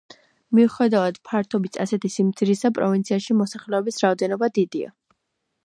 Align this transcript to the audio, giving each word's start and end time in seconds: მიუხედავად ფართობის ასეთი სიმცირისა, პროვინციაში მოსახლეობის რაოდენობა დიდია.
მიუხედავად 0.59 1.19
ფართობის 1.29 1.77
ასეთი 1.85 2.11
სიმცირისა, 2.13 2.71
პროვინციაში 2.79 3.39
მოსახლეობის 3.43 4.03
რაოდენობა 4.07 4.51
დიდია. 4.57 4.91